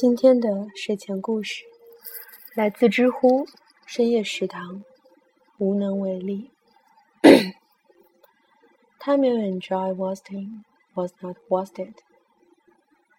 [0.00, 1.64] 今天的睡前故事
[2.54, 3.44] 来自知乎
[3.84, 4.84] 深夜食堂，
[5.58, 6.52] 无能为力。
[9.00, 10.62] Time you enjoy wasting
[10.94, 11.94] was not wasted。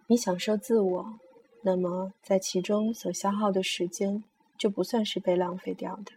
[0.08, 1.20] 你享受自我，
[1.64, 4.24] 那么在其中所消耗的时间
[4.58, 6.14] 就不算是被浪费掉的。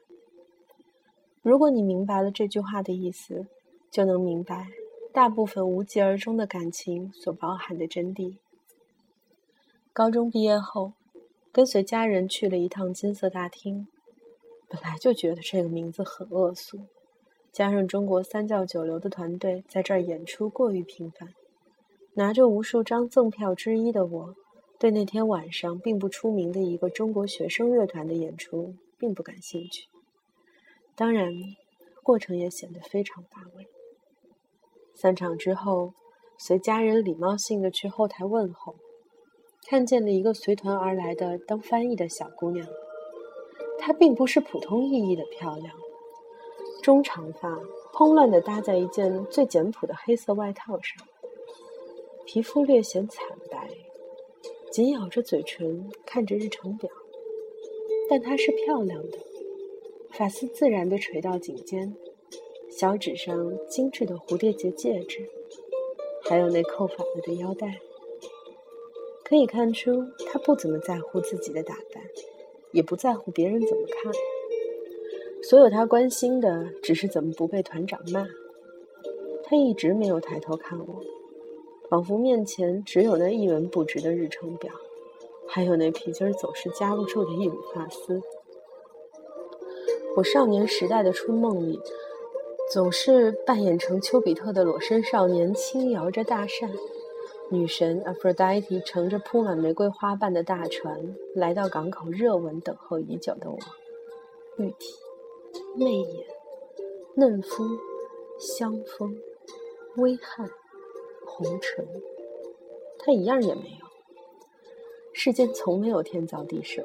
[1.42, 3.48] 如果你明白了这句话的意思，
[3.90, 4.68] 就能明白
[5.12, 8.36] 大部分无疾而终的感情所包含的真谛。
[9.94, 10.94] 高中毕业后，
[11.52, 13.86] 跟随家人去了一趟金色大厅。
[14.66, 16.86] 本来就觉得这个名字很恶俗，
[17.52, 21.34] 加上中国三教九流的团队在这儿演出过于频繁，
[22.14, 24.34] 拿着无数张赠票之一的我，
[24.78, 29.88] 对那天晚上并不出名的一个中国学生乐团的演出并不感兴趣。
[30.96, 31.30] 当然，
[32.02, 33.66] 过程也显得非常乏味。
[34.94, 35.92] 散场之后，
[36.38, 38.74] 随家人礼貌性的去后台问候。
[39.72, 42.68] 看见了一个随团而来的当翻译的小姑娘，
[43.78, 45.74] 她并不是普通意义的漂亮，
[46.82, 47.58] 中长发，
[47.94, 51.02] 蓬乱的搭在一件最简朴的黑色外套上，
[52.26, 53.66] 皮肤略显惨白，
[54.70, 56.90] 紧咬着嘴唇看着日程表，
[58.10, 59.16] 但她是漂亮的，
[60.10, 61.96] 发丝自然的垂到颈间，
[62.68, 65.26] 小指上精致的蝴蝶结戒指，
[66.28, 67.80] 还有那扣反了的腰带。
[69.32, 72.04] 可以看出，他不怎么在乎自己的打扮，
[72.70, 74.12] 也不在乎别人怎么看。
[75.42, 78.26] 所有他关心的，只是怎么不被团长骂。
[79.44, 81.00] 他一直没有抬头看我，
[81.88, 84.70] 仿佛面前只有那一文不值的日程表，
[85.48, 88.20] 还有那皮筋总是夹不住的一缕发丝。
[90.14, 91.80] 我少年时代的春梦里，
[92.70, 96.70] 总是扮演成丘比特的裸身少年，轻摇着大扇。
[97.52, 103.58] 女神 Aphrodite 乘着铺满玫瑰花瓣的大船来到港口，热吻等候已久的我。
[104.56, 104.94] 玉体、
[105.76, 106.26] 媚眼、
[107.14, 107.62] 嫩肤、
[108.40, 109.14] 香风、
[109.96, 110.48] 微汗、
[111.26, 111.86] 红唇，
[112.98, 113.86] 她一样也没有。
[115.12, 116.82] 世间从没有天造地设，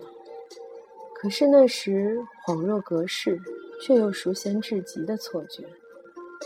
[1.16, 3.40] 可是那时恍若隔世，
[3.82, 5.64] 却又熟悉至极的错觉，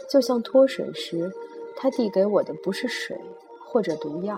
[0.08, 1.32] 就像脱水时，
[1.76, 3.20] 他递给我的不是水。
[3.72, 4.38] 或者毒药，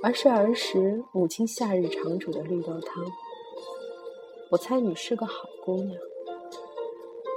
[0.00, 3.04] 而是儿时母亲夏日常煮的绿豆汤。
[4.52, 6.00] 我猜你是个好姑娘。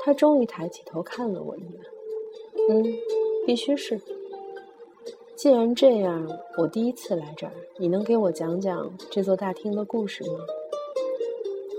[0.03, 1.81] 她终于抬起头看了我一眼。
[2.69, 2.85] 嗯，
[3.47, 3.99] 必须是。
[5.35, 6.27] 既然这样，
[6.59, 10.39] 我第一次来这儿，你能给我讲讲这座大厅的故事吗？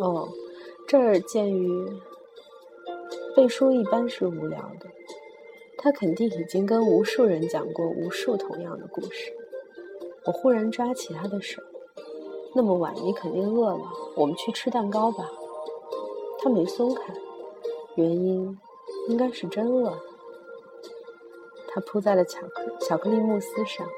[0.01, 0.29] 哦，
[0.89, 1.89] 这儿鉴于
[3.37, 4.87] 背书一般是无聊的。
[5.83, 9.33] 他肯定已经跟无数人讲过无数同样的故事。
[10.27, 11.63] 我忽然抓起他的手，
[12.55, 15.27] 那么晚你肯定饿了，我们去吃蛋糕吧。
[16.39, 17.15] 他没松开，
[17.95, 18.59] 原因
[19.09, 19.99] 应该是真饿了。
[21.69, 23.89] 他扑在了巧克巧克力慕斯上。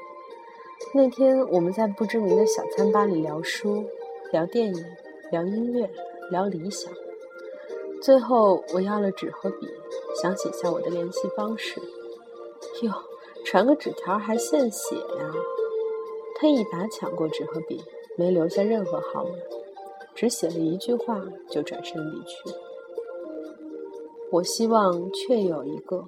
[0.93, 3.83] 那天我们在不知名的小餐吧里聊书、
[4.31, 4.85] 聊电影、
[5.31, 5.89] 聊音乐、
[6.31, 6.89] 聊理想。
[8.03, 9.67] 最后我要了纸和笔。
[10.21, 11.81] 想写下我的联系方式，
[12.81, 12.91] 哟，
[13.45, 15.33] 传个纸条还现写呀？
[16.35, 17.81] 他一把抢过纸和笔，
[18.17, 19.31] 没留下任何号码，
[20.13, 21.19] 只写了一句话
[21.49, 22.43] 就转身离去。
[24.31, 26.05] 我希望确有一个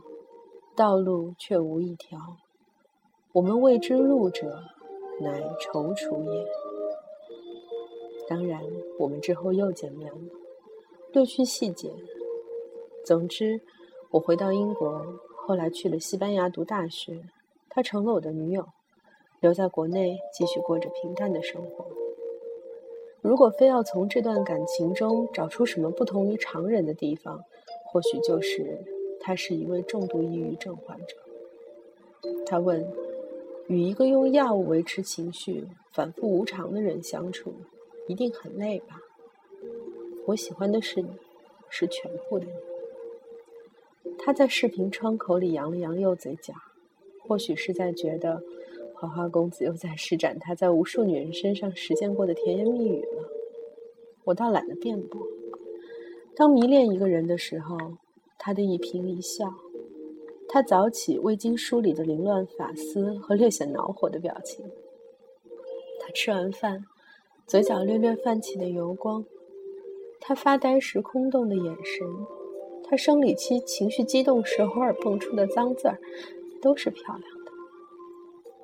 [0.75, 2.19] 道路，却无一条。
[3.31, 4.61] 我们未知路者，
[5.21, 6.45] 乃踌躇也。
[8.27, 8.61] 当然，
[8.99, 10.19] 我们之后又见面了，
[11.15, 11.91] 略去细节。
[13.03, 13.59] 总之。
[14.11, 15.03] 我回到英国，
[15.45, 17.21] 后来去了西班牙读大学，
[17.67, 18.65] 她成了我的女友，
[19.41, 21.85] 留在国内继续过着平淡的生活。
[23.21, 27.41] 如果非要从这段感情中找出什么不同于常人的地方，
[27.91, 28.79] 或许就是
[29.19, 31.17] 她是一位重度抑郁症患者。
[32.45, 32.87] 他问
[33.67, 37.53] ：“与一个用药物维持情绪、反复无常的人相处，
[38.07, 38.97] 一定很累吧？”
[40.25, 41.09] 我喜欢的是你，
[41.69, 42.51] 是全部的你。
[44.17, 46.53] 他在视频窗口里扬了扬右嘴角，
[47.19, 48.41] 或许是在觉得
[48.95, 53.29] 花花公子又在施展他在无数女人身上实践过的甜言蜜语了。
[54.23, 55.21] 我倒懒得辩驳。
[56.35, 57.77] 当迷恋一个人的时候，
[58.39, 59.53] 他的一颦一笑，
[60.49, 64.65] 他早起未经梳理的凌乱发丝和略显恼火的表情，
[65.99, 66.83] 他吃完饭
[67.45, 69.23] 嘴角略略泛起的油光，
[70.27, 72.07] 他发呆时空洞的眼神。
[72.87, 75.99] 他生理期情绪激动时偶尔蹦出的脏字儿，
[76.61, 77.51] 都是漂亮的。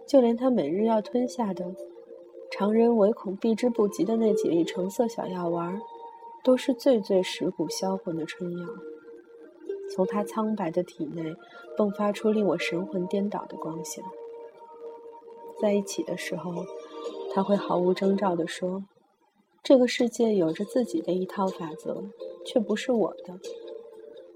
[0.07, 1.75] 就连他每日要吞下的
[2.51, 5.79] 常人唯恐避之不及的那几粒橙色小药丸，
[6.43, 8.67] 都是最最蚀骨销魂的春药。
[9.89, 11.35] 从他苍白的体内
[11.77, 14.03] 迸发出令我神魂颠倒的光线。
[15.59, 16.65] 在一起的时候，
[17.33, 18.83] 他会毫无征兆地说
[19.63, 22.03] ：“这个世界有着自己的一套法则，
[22.43, 23.39] 却不是我的。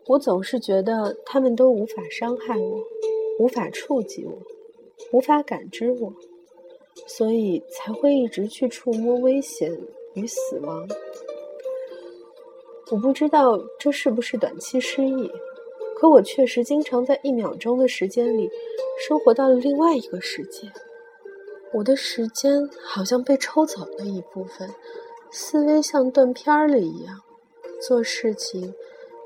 [0.05, 2.79] 我总是觉得他们都无法伤害我，
[3.39, 4.37] 无法触及我，
[5.11, 6.13] 无法感知我，
[7.07, 9.75] 所以才会一直去触摸危险
[10.13, 10.87] 与死亡。”
[12.91, 15.27] 我不知道这是不是短期失忆，
[15.97, 18.47] 可我确实经常在一秒钟的时间里，
[19.07, 20.71] 生活到了另外一个世界。
[21.73, 24.69] 我的时间好像被抽走了一部分，
[25.37, 27.19] 思维像断片了一样，
[27.85, 28.73] 做事情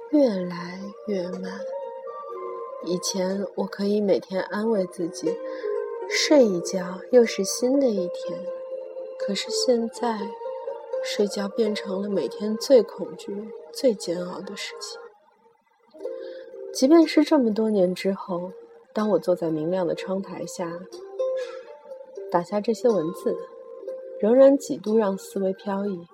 [0.09, 1.61] 越来越慢。
[2.83, 5.37] 以前我可以每天安慰自己，
[6.09, 8.39] 睡一觉又是新的一天，
[9.19, 10.17] 可是现在。
[11.01, 14.99] 睡觉变成了每天最恐惧、最煎熬的事情。
[16.73, 18.51] 即便是这么多年之后，
[18.93, 20.69] 当我坐在明亮的窗台下，
[22.29, 23.37] 打下这些文字，
[24.19, 26.07] 仍然几度让思维飘逸，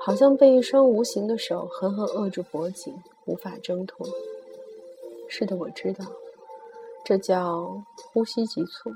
[0.00, 2.94] 好像被一双无形的手狠狠扼住脖颈，
[3.24, 4.06] 无法挣脱。
[5.28, 6.04] 是的，我知道，
[7.04, 7.82] 这叫
[8.12, 8.90] 呼吸急促。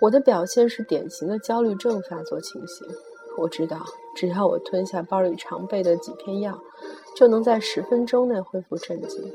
[0.00, 2.86] 我的表现是典型的焦虑症发作情形。
[3.36, 3.84] 我知道，
[4.16, 6.58] 只要我吞下包里常备的几片药，
[7.16, 9.32] 就能在十分钟内恢复镇静。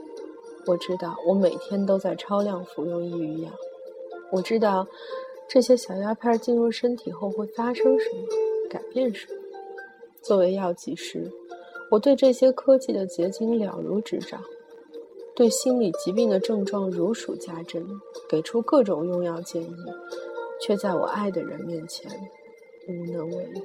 [0.66, 3.52] 我知道，我每天都在超量服用抑郁药。
[4.32, 4.88] 我知道，
[5.50, 8.28] 这些小药片进入身体后会发生什么，
[8.70, 9.42] 改变什么。
[10.22, 11.32] 作为药剂师，
[11.90, 14.40] 我对这些科技的结晶了如指掌，
[15.36, 17.84] 对心理疾病的症状如数家珍，
[18.30, 19.76] 给出各种用药建议，
[20.62, 22.12] 却在我爱的人面前。
[22.88, 23.62] 无能为力。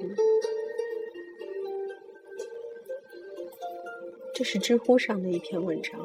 [4.33, 5.99] 这是知乎上的一篇文章，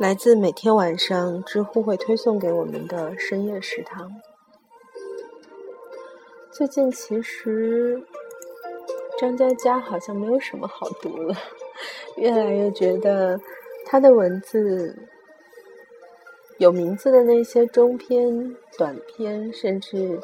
[0.00, 4.10] 来自每天晚上知乎会推送给我们的深夜食堂。
[6.56, 8.02] 最近其实
[9.20, 11.36] 张嘉佳好像没有什么好读了，
[12.16, 13.38] 越来越觉得
[13.84, 14.96] 他的文字
[16.56, 20.18] 有名字的那些中篇、短篇，甚至。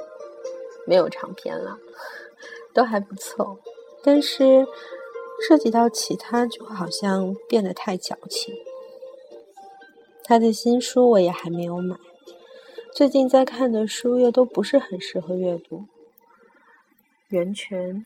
[0.84, 1.78] 没有长篇了，
[2.74, 3.56] 都还不错，
[4.02, 4.66] 但是
[5.46, 8.52] 涉及到其他，就好像变得太矫情。
[10.24, 11.96] 他的新书我也还没有买，
[12.92, 15.76] 最近在看的书又都不是很适合阅读，
[17.32, 17.94] 《源泉》《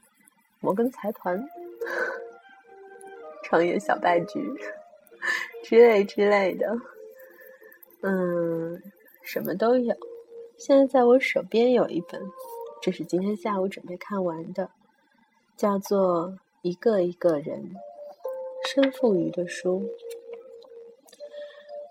[0.60, 1.36] 摩根财团》
[3.42, 4.38] 《创业小败局》
[5.64, 6.74] 之类之类的，
[8.02, 8.80] 嗯，
[9.22, 9.94] 什么都有。
[10.56, 12.22] 现在在我手边有一本。
[12.80, 14.70] 这是今天下午准备看完的，
[15.56, 16.28] 叫做
[16.62, 17.74] 《一个一个人》，
[18.70, 19.90] 申富余的书。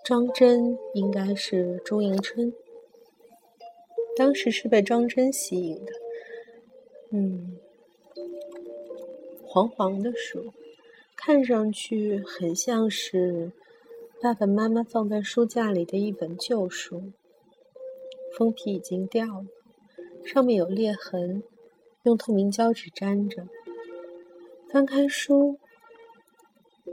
[0.02, 2.50] 庄真应该是朱迎春，
[4.16, 5.92] 当时是被庄真吸引的。
[7.18, 7.56] 嗯，
[9.46, 10.52] 黄黄的书，
[11.16, 13.52] 看上去很像是
[14.20, 17.04] 爸爸妈妈放在书架里的一本旧书，
[18.36, 19.46] 封皮已经掉了。
[20.26, 21.42] 上面有裂痕，
[22.02, 23.46] 用透明胶纸粘着。
[24.70, 25.58] 翻开书，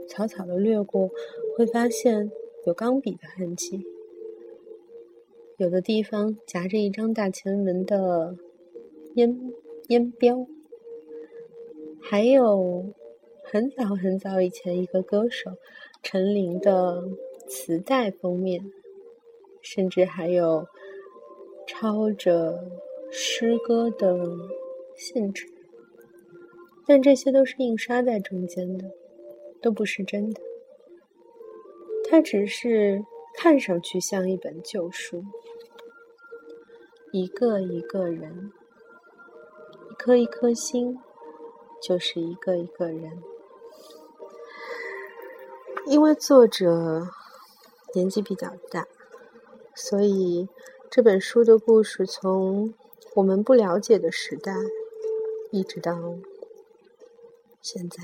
[0.08, 1.10] 草草的掠过，
[1.54, 2.32] 会发现
[2.64, 3.84] 有钢笔的痕迹。
[5.58, 8.38] 有的地方夹着一张大前门的
[9.16, 9.52] 烟
[9.88, 10.46] 烟标，
[12.00, 12.92] 还有
[13.42, 15.52] 很早很早以前一个歌手
[16.02, 17.02] 陈琳的
[17.48, 18.70] 磁带封面，
[19.62, 20.66] 甚至还有
[21.66, 22.82] 抄着。
[23.16, 24.26] 诗歌的
[24.96, 25.46] 信纸，
[26.84, 28.90] 但这些都是印刷在中间的，
[29.62, 30.42] 都不是真的。
[32.10, 33.04] 它只是
[33.36, 35.22] 看上去像一本旧书，
[37.12, 38.50] 一个一个人，
[40.04, 41.00] 一颗一颗心，
[41.80, 43.22] 就是一个一个人。
[45.86, 47.08] 因为作者
[47.94, 48.86] 年纪比较大，
[49.74, 50.46] 所以
[50.90, 52.74] 这本书的故事从。
[53.14, 54.52] 我们不了解的时代，
[55.50, 55.96] 一直到
[57.62, 58.02] 现在。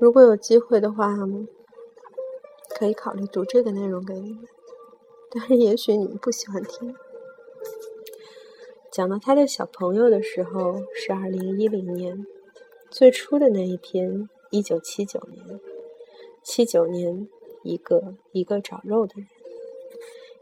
[0.00, 1.14] 如果有机会的话，
[2.70, 4.44] 可以考虑读这个内容给你们。
[5.30, 6.96] 但是也许你们不喜欢听。
[8.94, 12.24] 讲到他的小朋友的时候是二零一零年，
[12.90, 15.58] 最初的那一篇一九七九年，
[16.44, 17.28] 七九年
[17.64, 19.26] 一个一个找肉的人，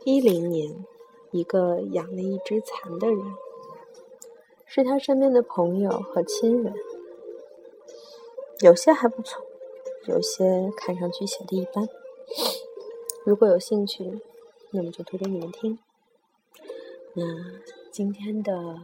[0.04, 0.84] 一零年。
[1.30, 3.18] 一个养了一只蚕的人，
[4.66, 6.74] 是他身边的朋友和亲人。
[8.60, 9.42] 有些还不错，
[10.08, 11.88] 有些看上去写的一般。
[13.24, 14.20] 如果有兴趣，
[14.72, 15.78] 那么就读给你们听。
[17.14, 17.24] 那
[17.92, 18.78] 今天的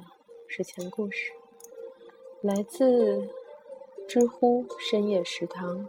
[0.46, 1.32] 睡前故事
[2.42, 3.30] 来自
[4.06, 5.88] 知乎深夜食堂，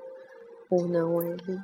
[0.69, 1.59] 无能为力。